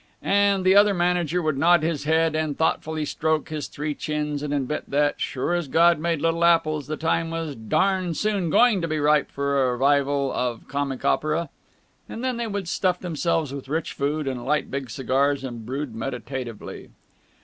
[0.23, 4.51] And the other manager would nod his head and thoughtfully stroke his three chins and
[4.51, 8.87] admit that, sure as God made little apples, the time was darned soon going to
[8.87, 11.49] be ripe for a revival of comic opera.
[12.09, 15.93] And then they would stuff themselves with rich food and light big cigars and brood
[15.93, 16.89] meditatively.